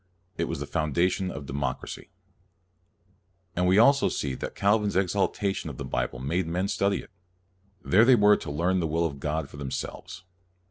[0.35, 2.09] It was the foundation of democracy.
[3.55, 7.11] And we see also that Calvin's exaltation of the Bible made men study it.
[7.85, 10.23] There they were to learn the will of God for themselves.